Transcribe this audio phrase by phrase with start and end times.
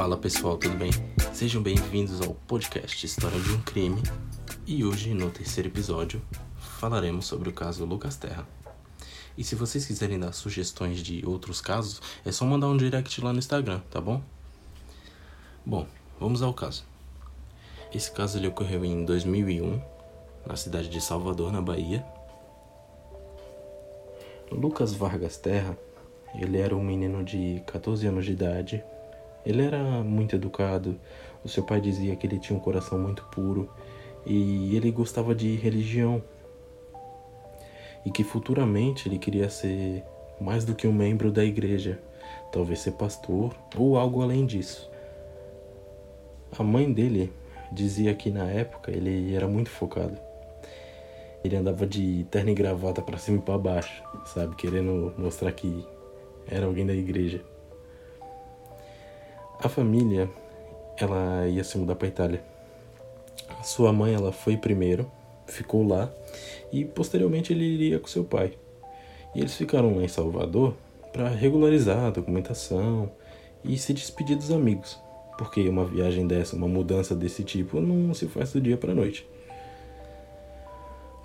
[0.00, 0.90] Fala pessoal, tudo bem?
[1.30, 4.02] Sejam bem-vindos ao podcast História de um Crime
[4.66, 6.22] e hoje, no terceiro episódio,
[6.56, 8.48] falaremos sobre o caso Lucas Terra.
[9.36, 13.30] E se vocês quiserem dar sugestões de outros casos, é só mandar um direct lá
[13.30, 14.22] no Instagram, tá bom?
[15.66, 15.86] Bom,
[16.18, 16.82] vamos ao caso.
[17.92, 19.82] Esse caso ele ocorreu em 2001,
[20.46, 22.02] na cidade de Salvador, na Bahia.
[24.50, 25.76] Lucas Vargas Terra,
[26.34, 28.82] ele era um menino de 14 anos de idade.
[29.44, 30.98] Ele era muito educado.
[31.44, 33.70] O seu pai dizia que ele tinha um coração muito puro
[34.26, 36.22] e ele gostava de religião.
[38.04, 40.04] E que futuramente ele queria ser
[40.40, 42.00] mais do que um membro da igreja,
[42.50, 44.90] talvez ser pastor ou algo além disso.
[46.58, 47.32] A mãe dele
[47.70, 50.16] dizia que na época ele era muito focado.
[51.42, 55.86] Ele andava de terno e gravata para cima e para baixo, sabe, querendo mostrar que
[56.46, 57.42] era alguém da igreja.
[59.62, 60.28] A família,
[60.96, 62.42] ela ia se mudar para Itália.
[63.58, 65.10] A sua mãe, ela foi primeiro,
[65.46, 66.10] ficou lá
[66.72, 68.52] e posteriormente ele iria com seu pai.
[69.34, 70.74] E eles ficaram lá em Salvador
[71.12, 73.10] para regularizar a documentação
[73.62, 74.98] e se despedir dos amigos
[75.40, 79.26] porque uma viagem dessa, uma mudança desse tipo, não se faz do dia para noite.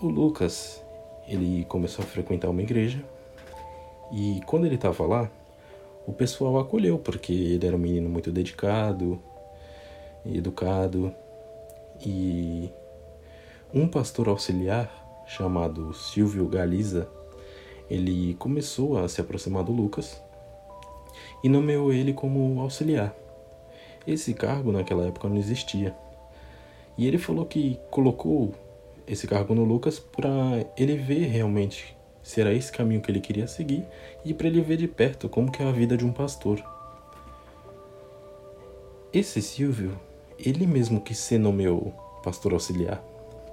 [0.02, 0.82] O Lucas,
[1.28, 3.04] ele começou a frequentar uma igreja
[4.14, 5.30] e quando ele estava lá,
[6.06, 9.20] o pessoal acolheu porque ele era um menino muito dedicado
[10.34, 11.14] educado
[12.04, 12.70] e
[13.74, 17.10] um pastor auxiliar chamado Silvio Galiza,
[17.90, 20.22] ele começou a se aproximar do Lucas
[21.44, 23.16] e nomeou ele como auxiliar.
[24.08, 25.96] Esse cargo naquela época não existia.
[26.98, 28.54] E ele falou que colocou
[29.08, 31.95] esse cargo no Lucas para ele ver realmente
[32.26, 33.86] se era esse caminho que ele queria seguir
[34.26, 36.60] e para ele ver de perto como que é a vida de um pastor.
[39.14, 39.96] Esse Silvio,
[40.40, 41.94] ele mesmo que se nomeou
[42.24, 42.98] pastor auxiliar,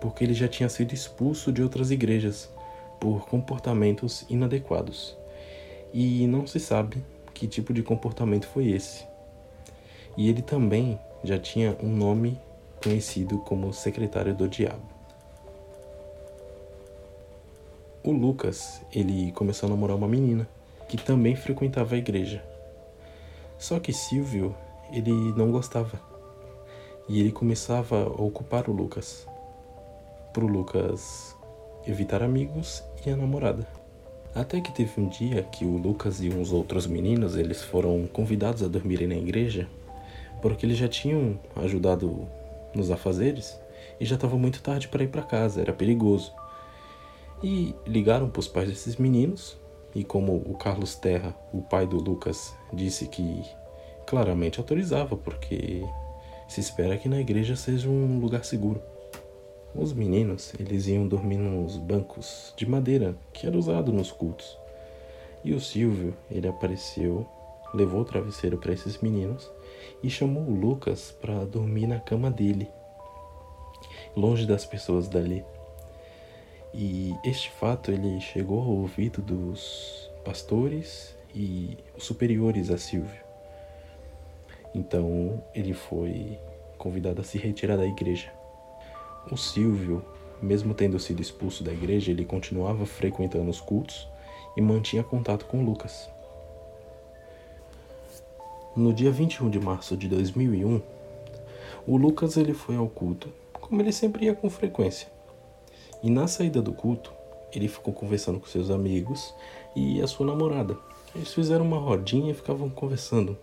[0.00, 2.50] porque ele já tinha sido expulso de outras igrejas
[2.98, 5.18] por comportamentos inadequados.
[5.92, 9.04] E não se sabe que tipo de comportamento foi esse.
[10.16, 12.40] E ele também já tinha um nome
[12.82, 14.91] conhecido como secretário do diabo.
[18.04, 20.48] O Lucas, ele começou a namorar uma menina
[20.88, 22.42] que também frequentava a igreja.
[23.58, 24.54] Só que Silvio,
[24.92, 26.00] ele não gostava.
[27.08, 29.26] E ele começava a ocupar o Lucas.
[30.32, 31.36] Pro Lucas
[31.86, 33.66] evitar amigos e a namorada.
[34.34, 38.62] Até que teve um dia que o Lucas e uns outros meninos, eles foram convidados
[38.62, 39.68] a dormirem na igreja
[40.42, 42.26] porque eles já tinham ajudado
[42.74, 43.58] nos afazeres
[44.00, 46.34] e já estava muito tarde para ir para casa, era perigoso.
[47.42, 49.58] E ligaram para os pais desses meninos,
[49.94, 53.42] e como o Carlos Terra, o pai do Lucas, disse que
[54.06, 55.82] claramente autorizava, porque
[56.46, 58.80] se espera que na igreja seja um lugar seguro.
[59.74, 64.56] Os meninos, eles iam dormir nos bancos de madeira que era usado nos cultos.
[65.42, 67.26] E o Silvio, ele apareceu,
[67.74, 69.50] levou o travesseiro para esses meninos
[70.02, 72.68] e chamou o Lucas para dormir na cama dele,
[74.14, 75.44] longe das pessoas dali.
[76.74, 83.22] E este fato ele chegou ao ouvido dos pastores e os superiores a Silvio.
[84.74, 86.38] Então ele foi
[86.78, 88.32] convidado a se retirar da igreja.
[89.30, 90.04] O Silvio,
[90.40, 94.08] mesmo tendo sido expulso da igreja, ele continuava frequentando os cultos
[94.56, 96.08] e mantinha contato com Lucas.
[98.74, 100.80] No dia 21 de março de 2001,
[101.86, 105.08] o Lucas ele foi ao culto, como ele sempre ia com frequência.
[106.02, 107.12] E na saída do culto,
[107.52, 109.34] ele ficou conversando com seus amigos
[109.76, 110.76] e a sua namorada.
[111.14, 113.36] Eles fizeram uma rodinha e ficavam conversando,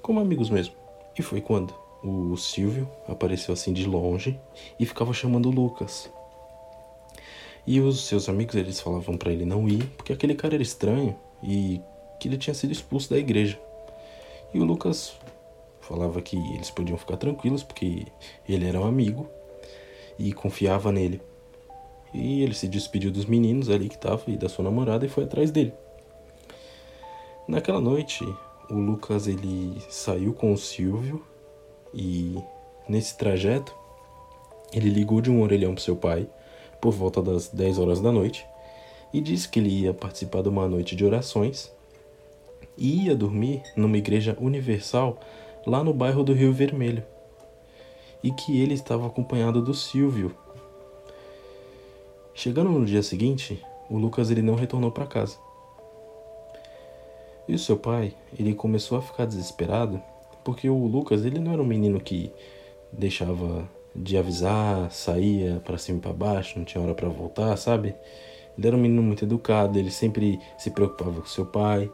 [0.00, 0.74] como amigos mesmo.
[1.18, 4.38] E foi quando o Silvio apareceu assim de longe
[4.78, 6.10] e ficava chamando o Lucas.
[7.66, 11.14] E os seus amigos eles falavam para ele não ir, porque aquele cara era estranho
[11.42, 11.80] e
[12.18, 13.60] que ele tinha sido expulso da igreja.
[14.54, 15.14] E o Lucas
[15.80, 18.06] falava que eles podiam ficar tranquilos porque
[18.48, 19.28] ele era um amigo
[20.18, 21.20] e confiava nele.
[22.12, 25.24] E ele se despediu dos meninos ali que estava e da sua namorada e foi
[25.24, 25.72] atrás dele.
[27.46, 28.24] Naquela noite,
[28.68, 31.24] o Lucas ele saiu com o Silvio
[31.92, 32.36] e
[32.88, 33.74] nesse trajeto
[34.72, 36.28] ele ligou de um orelhão pro seu pai
[36.80, 38.46] por volta das 10 horas da noite
[39.12, 41.72] e disse que ele ia participar de uma noite de orações
[42.78, 45.18] e ia dormir numa igreja universal
[45.66, 47.04] lá no bairro do Rio Vermelho.
[48.22, 50.34] E que ele estava acompanhado do Silvio.
[52.42, 55.36] Chegando no dia seguinte, o Lucas ele não retornou para casa.
[57.46, 60.02] E o seu pai, ele começou a ficar desesperado
[60.42, 62.32] porque o Lucas, ele não era um menino que
[62.90, 67.94] deixava de avisar, saía para cima e para baixo, não tinha hora para voltar, sabe?
[68.56, 71.92] Ele era um menino muito educado, ele sempre se preocupava com seu pai.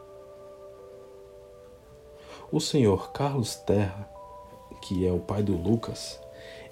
[2.49, 4.09] O senhor Carlos Terra,
[4.81, 6.17] que é o pai do Lucas,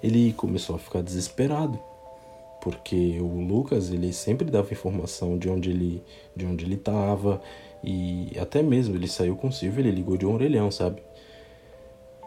[0.02, 1.78] ele começou a ficar desesperado,
[2.66, 6.02] porque o Lucas ele sempre dava informação de onde ele
[6.34, 7.40] de onde ele estava
[7.80, 11.00] e até mesmo ele saiu com o Silvio, ele ligou de um orelhão, sabe?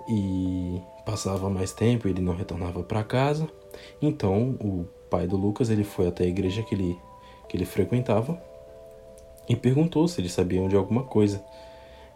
[0.09, 3.49] E passava mais tempo, ele não retornava para casa.
[4.01, 6.97] Então, o pai do Lucas, ele foi até a igreja que ele
[7.49, 8.41] que ele frequentava
[9.49, 11.43] e perguntou se eles sabiam de alguma coisa.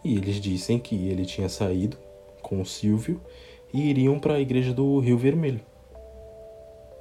[0.02, 1.98] E eles dissem que ele tinha saído
[2.42, 3.20] com o Silvio
[3.74, 5.73] e iriam para a igreja do Rio Vermelho.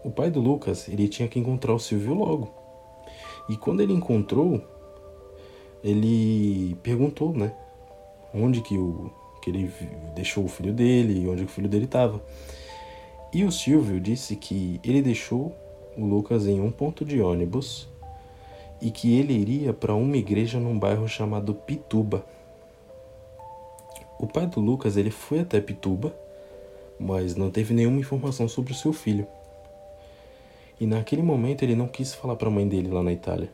[0.05, 2.51] O pai do Lucas, ele tinha que encontrar o Silvio logo.
[3.49, 4.61] E quando ele encontrou,
[5.83, 7.55] ele perguntou, né,
[8.35, 9.11] onde que o
[9.43, 9.71] que ele
[10.15, 12.23] deixou o filho dele e onde o filho dele estava.
[13.33, 15.53] E o Silvio disse que ele deixou
[15.97, 17.89] o Lucas em um ponto de ônibus
[18.81, 22.25] e que ele iria para uma igreja num bairro chamado Pituba.
[24.19, 26.15] O pai do Lucas ele foi até Pituba,
[26.99, 29.27] mas não teve nenhuma informação sobre o seu filho.
[30.83, 33.49] E naquele momento ele não quis falar para a mãe dele lá na Itália,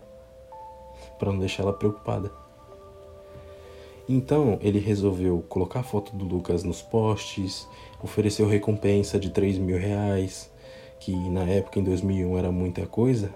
[1.19, 2.33] para não deixar ela preocupada.
[4.09, 7.69] Então ele resolveu colocar a foto do Lucas nos postes,
[8.03, 10.51] ofereceu recompensa de 3 mil reais,
[10.99, 13.31] que na época, em 2001, era muita coisa,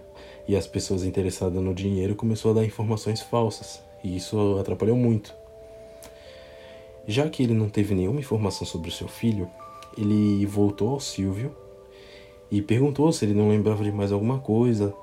[0.49, 5.35] e as pessoas interessadas no dinheiro começou a dar informações falsas, e isso atrapalhou muito.
[7.07, 9.51] Já que ele não teve nenhuma informação sobre o seu filho,
[9.99, 11.55] ele voltou ao Silvio
[12.53, 14.95] e perguntou se ele não lembrava de mais alguma coisa.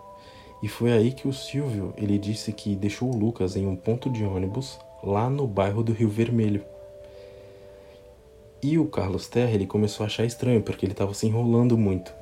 [0.62, 4.08] E foi aí que o Silvio ele disse que deixou o Lucas em um ponto
[4.08, 6.64] de ônibus lá no bairro do Rio Vermelho.
[8.62, 12.14] E o Carlos Terra ele começou a achar estranho porque ele estava se enrolando muito.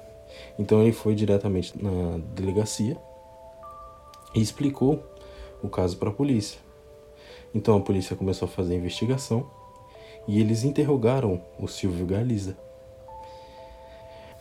[0.57, 2.95] Então ele foi diretamente na delegacia
[4.33, 5.03] e explicou
[5.61, 6.57] o caso para a polícia.
[7.53, 9.45] Então a polícia começou a fazer a investigação
[10.25, 12.66] e eles interrogaram o Silvio Galiza.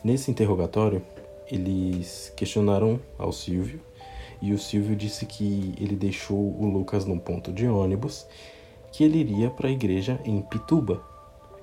[0.07, 1.03] Nesse interrogatório,
[1.51, 3.81] eles questionaram ao Silvio
[4.41, 8.25] e o Silvio disse que ele deixou o Lucas num ponto de ônibus,
[8.93, 11.03] que ele iria para a igreja em Pituba.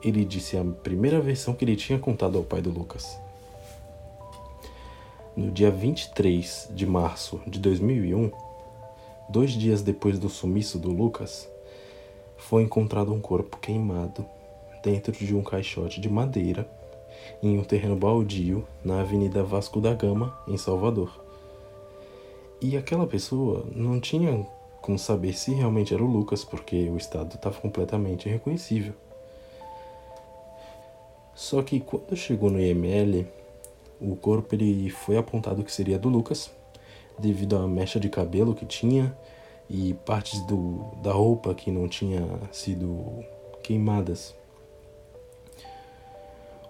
[0.04, 3.18] Ele disse a primeira versão que ele tinha contado ao pai do Lucas.
[5.38, 8.30] No dia 23 de março de 2001,
[9.30, 11.50] dois dias depois do sumiço do Lucas,
[12.36, 14.25] foi encontrado um corpo queimado
[14.84, 16.68] dentro de um caixote de madeira
[17.41, 21.23] em um terreno baldio na Avenida Vasco da Gama, em Salvador.
[22.61, 24.45] E aquela pessoa não tinha
[24.81, 28.93] como saber se realmente era o Lucas, porque o estado estava completamente irreconhecível.
[31.33, 33.25] Só que quando chegou no IML,
[33.99, 36.51] o corpo ele foi apontado que seria do Lucas,
[37.17, 39.15] devido à mecha de cabelo que tinha
[39.69, 42.21] e partes do, da roupa que não tinha
[42.51, 43.23] sido
[43.63, 44.35] queimadas.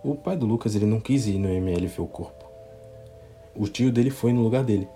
[0.03, 2.45] O pai do Lucas ele não quis ir no ML ver o corpo.
[3.55, 4.87] O tio dele foi no lugar dele.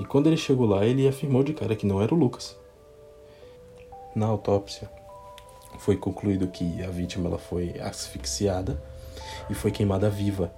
[0.00, 2.56] E quando ele chegou lá, ele afirmou de cara que não era o Lucas.
[4.14, 4.90] Na autópsia,
[5.78, 8.82] foi concluído que a vítima ela foi asfixiada
[9.48, 10.52] e foi queimada viva.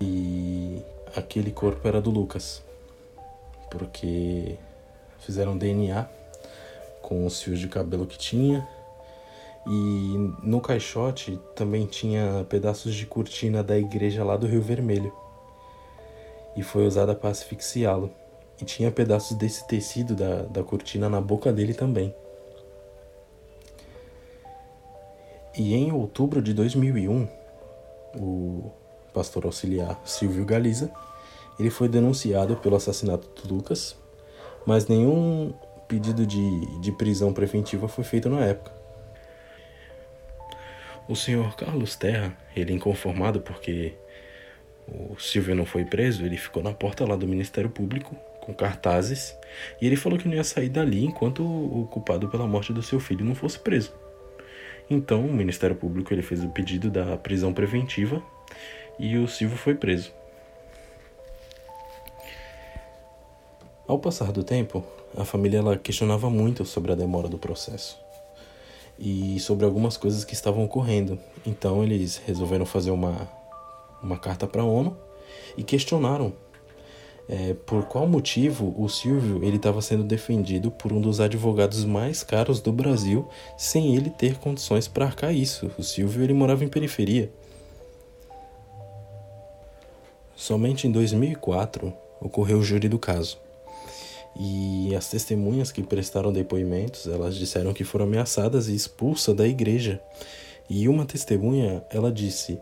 [0.00, 0.82] E
[1.14, 2.64] aquele corpo era do Lucas,
[3.70, 4.56] porque
[5.20, 6.08] fizeram DNA
[7.02, 8.66] com os fios de cabelo que tinha.
[9.68, 15.12] E no caixote também tinha pedaços de cortina da igreja lá do Rio Vermelho.
[16.56, 18.10] E foi usada para asfixiá-lo.
[18.60, 22.14] E tinha pedaços desse tecido da, da cortina na boca dele também.
[25.56, 27.28] E em outubro de 2001,
[28.16, 28.70] o
[29.12, 30.90] pastor auxiliar Silvio Galiza,
[31.58, 33.96] ele foi denunciado pelo assassinato do Lucas
[34.68, 35.54] mas nenhum
[35.88, 38.77] pedido de, de prisão preventiva foi feito na época.
[41.08, 43.94] O senhor Carlos Terra, ele inconformado porque
[44.86, 49.34] o Silvio não foi preso, ele ficou na porta lá do Ministério Público com cartazes
[49.80, 53.00] e ele falou que não ia sair dali enquanto o culpado pela morte do seu
[53.00, 53.94] filho não fosse preso.
[54.90, 58.22] Então o Ministério Público ele fez o pedido da prisão preventiva
[58.98, 60.12] e o Silvio foi preso.
[63.86, 64.84] Ao passar do tempo,
[65.16, 68.07] a família ela questionava muito sobre a demora do processo
[68.98, 71.18] e sobre algumas coisas que estavam ocorrendo.
[71.46, 73.28] Então eles resolveram fazer uma,
[74.02, 74.96] uma carta para a ONU
[75.56, 76.32] e questionaram
[77.28, 82.22] é, por qual motivo o Silvio ele estava sendo defendido por um dos advogados mais
[82.22, 85.70] caros do Brasil sem ele ter condições para arcar isso.
[85.78, 87.30] O Silvio ele morava em periferia.
[90.34, 93.38] Somente em 2004 ocorreu o júri do caso.
[94.38, 100.00] E as testemunhas que prestaram depoimentos, elas disseram que foram ameaçadas e expulsas da igreja.
[100.70, 102.60] E uma testemunha, ela disse: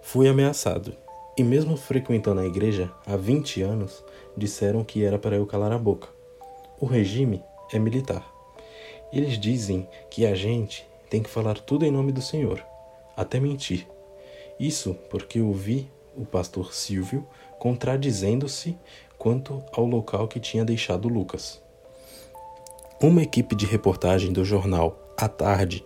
[0.00, 0.96] "Fui ameaçado
[1.36, 4.04] e mesmo frequentando a igreja há 20 anos,
[4.36, 6.08] disseram que era para eu calar a boca.
[6.78, 7.42] O regime
[7.72, 8.30] é militar.
[9.12, 12.64] Eles dizem que a gente tem que falar tudo em nome do Senhor,
[13.16, 13.86] até mentir.
[14.58, 17.26] Isso porque eu vi o pastor Silvio
[17.58, 18.76] contradizendo-se
[19.22, 21.62] quanto ao local que tinha deixado Lucas.
[23.00, 25.84] Uma equipe de reportagem do jornal A Tarde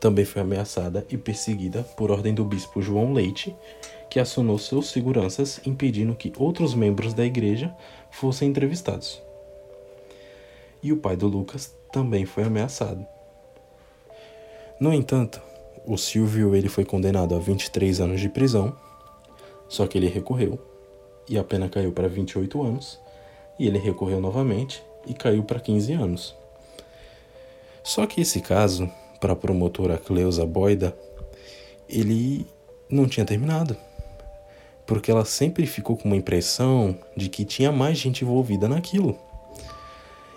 [0.00, 3.54] também foi ameaçada e perseguida por ordem do bispo João Leite,
[4.10, 7.72] que acionou seus seguranças impedindo que outros membros da igreja
[8.10, 9.22] fossem entrevistados.
[10.82, 13.06] E o pai do Lucas também foi ameaçado.
[14.80, 15.40] No entanto,
[15.86, 18.76] o Silvio ele foi condenado a 23 anos de prisão,
[19.68, 20.71] só que ele recorreu
[21.28, 22.98] e a pena caiu para 28 anos,
[23.58, 26.34] e ele recorreu novamente e caiu para 15 anos.
[27.82, 30.96] Só que esse caso, para a promotora Cleusa Boida,
[31.88, 32.46] ele
[32.88, 33.76] não tinha terminado
[34.86, 39.16] porque ela sempre ficou com uma impressão de que tinha mais gente envolvida naquilo.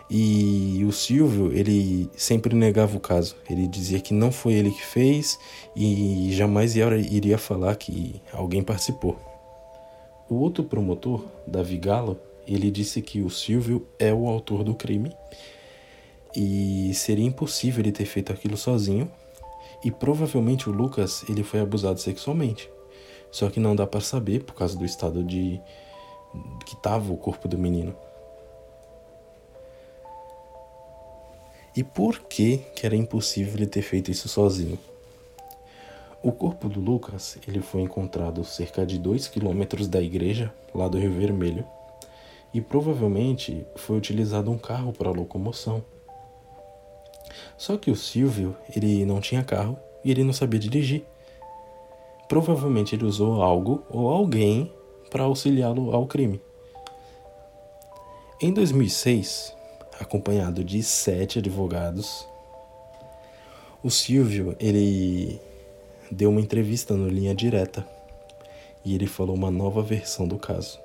[0.09, 3.35] E o Silvio, ele sempre negava o caso.
[3.49, 5.39] Ele dizia que não foi ele que fez
[5.75, 9.19] e jamais iria falar que alguém participou.
[10.27, 15.15] O outro promotor, Davi Galo, ele disse que o Silvio é o autor do crime
[16.35, 19.09] e seria impossível ele ter feito aquilo sozinho
[19.83, 22.69] e provavelmente o Lucas ele foi abusado sexualmente.
[23.31, 25.61] Só que não dá para saber por causa do estado de
[26.65, 27.95] que estava o corpo do menino.
[31.75, 34.79] E por que, que era impossível ele ter feito isso sozinho?
[36.25, 40.97] O corpo do Lucas ele foi encontrado cerca de 2 quilômetros da igreja, lá do
[40.97, 41.63] Rio Vermelho,
[42.51, 45.85] e provavelmente foi utilizado um carro para locomoção.
[47.55, 51.05] Só que o Silvio ele não tinha carro e ele não sabia dirigir.
[52.27, 54.73] Provavelmente ele usou algo ou alguém
[55.11, 56.41] para auxiliá-lo ao crime.
[58.41, 59.55] Em 2006,
[59.99, 62.27] acompanhado de sete advogados,
[63.83, 65.39] o Silvio ele
[66.11, 67.85] deu uma entrevista no Linha Direta
[68.83, 70.79] e ele falou uma nova versão do caso.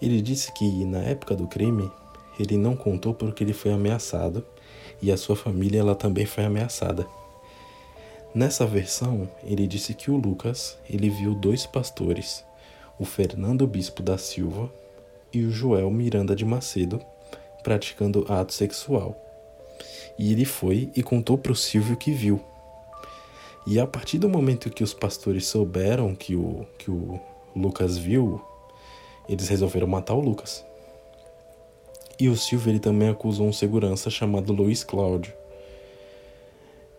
[0.00, 1.90] Ele disse que na época do crime
[2.38, 4.44] ele não contou porque ele foi ameaçado
[5.00, 7.06] e a sua família ela também foi ameaçada.
[8.34, 12.44] Nessa versão, ele disse que o Lucas ele viu dois pastores,
[12.98, 14.72] o Fernando Bispo da Silva
[15.32, 17.00] e o Joel Miranda de Macedo,
[17.62, 19.16] praticando ato sexual.
[20.18, 22.40] E ele foi e contou para o Silvio que viu.
[23.66, 27.18] E a partir do momento que os pastores souberam que o, que o
[27.56, 28.40] Lucas viu,
[29.28, 30.64] eles resolveram matar o Lucas.
[32.20, 35.32] E o Silvio ele também acusou um segurança chamado Luiz Cláudio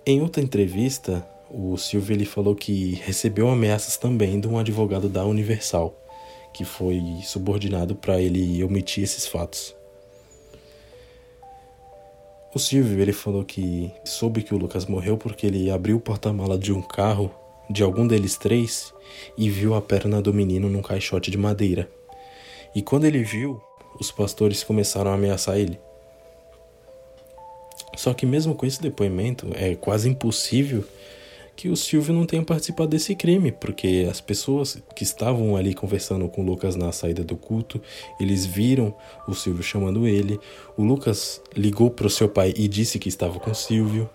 [0.08, 5.26] em outra entrevista, o Silvio ele falou que recebeu ameaças também de um advogado da
[5.26, 6.00] Universal,
[6.54, 9.76] que foi subordinado para ele omitir esses fatos.
[12.56, 16.58] O Silvio ele falou que soube que o Lucas morreu porque ele abriu o porta-mala
[16.58, 17.30] de um carro,
[17.70, 18.94] de algum deles três,
[19.38, 21.92] e viu a perna do menino num caixote de madeira.
[22.74, 23.62] E quando ele viu,
[24.00, 25.78] os pastores começaram a ameaçar ele.
[27.98, 30.86] Só que mesmo com esse depoimento, é quase impossível
[31.56, 36.28] que o Silvio não tenha participado desse crime, porque as pessoas que estavam ali conversando
[36.28, 37.82] com o Lucas na saída do culto,
[38.20, 38.94] eles viram
[39.28, 40.40] o Silvio chamando ele.
[40.76, 44.10] O Lucas ligou para o seu pai e disse que estava com o Silvio.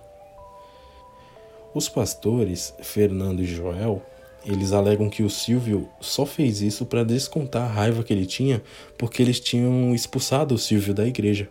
[1.74, 4.02] Os pastores, Fernando e Joel,
[4.44, 8.62] eles alegam que o Silvio só fez isso para descontar a raiva que ele tinha
[8.98, 11.48] porque eles tinham expulsado o Silvio da igreja.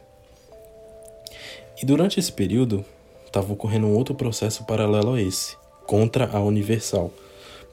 [1.81, 2.83] E durante esse período,
[3.25, 5.55] estava ocorrendo um outro processo paralelo a esse,
[5.89, 7.11] contra a Universal,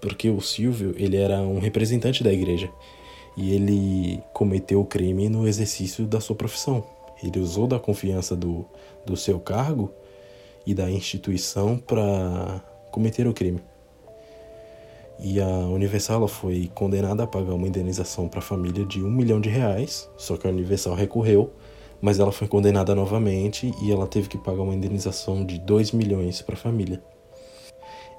[0.01, 2.71] porque o Silvio ele era um representante da igreja
[3.37, 6.83] e ele cometeu o crime no exercício da sua profissão.
[7.23, 8.65] Ele usou da confiança do,
[9.05, 9.93] do seu cargo
[10.67, 13.61] e da instituição para cometer o crime.
[15.21, 19.43] E a Universal foi condenada a pagar uma indenização para a família de um milhão
[19.43, 21.53] de reais, só que a Universal recorreu
[22.01, 26.43] mas ela foi condenada novamente e ela teve que pagar uma indenização de 2 milhões
[26.43, 27.03] para a família.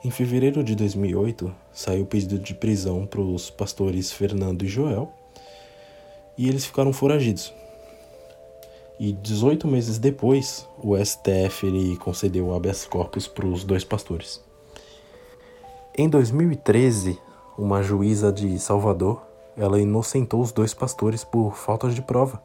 [0.03, 5.11] Em fevereiro de 2008, saiu o pedido de prisão para os pastores Fernando e Joel,
[6.37, 7.51] e eles ficaram foragidos.
[8.99, 14.39] E 18 meses depois, o STF concedeu habeas corpus para os dois pastores.
[15.97, 17.17] Em 2013,
[17.57, 19.23] uma juíza de Salvador,
[19.57, 22.39] ela inocentou os dois pastores por faltas de prova.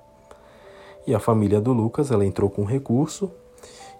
[1.06, 3.30] E a família do Lucas, ela entrou com recurso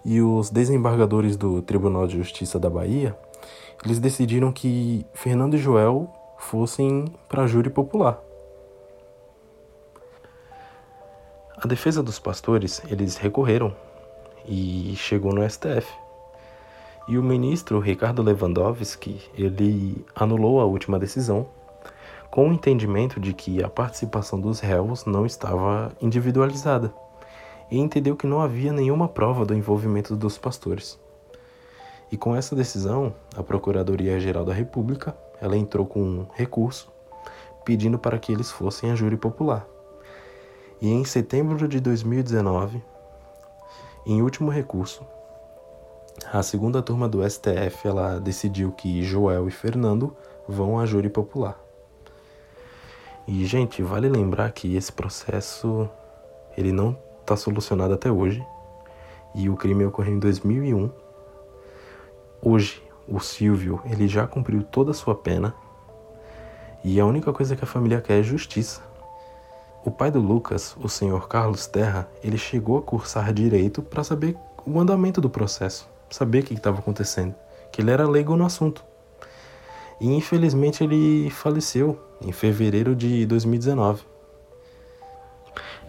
[0.03, 3.15] e os desembargadores do Tribunal de Justiça da Bahia,
[3.83, 8.19] eles decidiram que Fernando e Joel fossem para júri popular.
[11.57, 13.73] A defesa dos pastores, eles recorreram
[14.45, 15.87] e chegou no STF.
[17.07, 21.47] E o ministro Ricardo Lewandowski, ele anulou a última decisão
[22.29, 26.93] com o entendimento de que a participação dos réus não estava individualizada
[27.69, 30.99] e entendeu que não havia nenhuma prova do envolvimento dos pastores.
[32.13, 36.93] E com essa decisão, a Procuradoria-Geral da República, ela entrou com um recurso
[37.65, 39.65] pedindo para que eles fossem a júri popular.
[40.79, 42.83] E em setembro de 2019,
[44.05, 45.03] em último recurso,
[46.31, 50.15] a segunda turma do STF ela decidiu que Joel e Fernando
[50.47, 51.59] vão à júri popular.
[53.27, 55.89] E gente, vale lembrar que esse processo
[56.55, 58.45] ele não está solucionado até hoje.
[59.33, 61.01] E o crime ocorreu em 2001.
[62.45, 65.55] Hoje, o Silvio ele já cumpriu toda a sua pena.
[66.83, 68.81] E a única coisa que a família quer é justiça.
[69.85, 74.35] O pai do Lucas, o senhor Carlos Terra, ele chegou a cursar direito para saber
[74.65, 77.33] o andamento do processo, saber o que estava acontecendo,
[77.71, 78.83] que ele era leigo no assunto.
[80.01, 84.03] E infelizmente ele faleceu em fevereiro de 2019.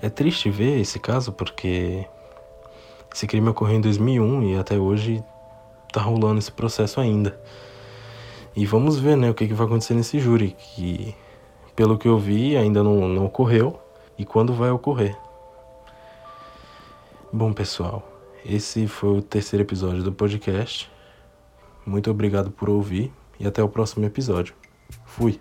[0.00, 2.06] É triste ver esse caso porque
[3.12, 5.20] esse crime ocorreu em 2001 e até hoje
[5.94, 7.38] tá rolando esse processo ainda.
[8.56, 11.14] E vamos ver, né, o que, que vai acontecer nesse júri, que
[11.74, 13.80] pelo que eu vi ainda não, não ocorreu
[14.18, 15.16] e quando vai ocorrer.
[17.32, 18.08] Bom, pessoal,
[18.44, 20.90] esse foi o terceiro episódio do podcast.
[21.84, 24.54] Muito obrigado por ouvir e até o próximo episódio.
[25.04, 25.40] Fui!